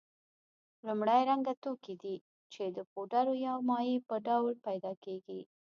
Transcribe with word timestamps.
لومړی 0.87 1.21
رنګه 1.29 1.53
توکي 1.63 1.95
دي 2.03 2.15
چې 2.53 2.63
د 2.75 2.77
پوډرو 2.91 3.33
یا 3.45 3.53
مایع 3.69 3.97
په 4.09 4.15
ډول 4.27 4.53
پیدا 4.67 4.91
کیږي. 5.03 5.41